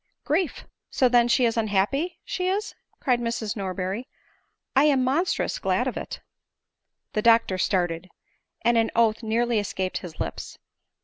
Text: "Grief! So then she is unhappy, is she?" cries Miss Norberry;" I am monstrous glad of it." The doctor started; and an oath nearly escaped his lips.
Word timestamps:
"Grief! 0.25 0.63
So 0.89 1.07
then 1.07 1.27
she 1.27 1.45
is 1.45 1.57
unhappy, 1.57 2.03
is 2.05 2.11
she?" 2.25 2.59
cries 3.01 3.19
Miss 3.19 3.55
Norberry;" 3.55 4.07
I 4.75 4.85
am 4.85 5.03
monstrous 5.03 5.59
glad 5.59 5.85
of 5.85 5.95
it." 5.95 6.21
The 7.13 7.21
doctor 7.21 7.59
started; 7.59 8.09
and 8.63 8.79
an 8.79 8.89
oath 8.95 9.21
nearly 9.21 9.59
escaped 9.59 9.99
his 9.99 10.19
lips. 10.19 10.57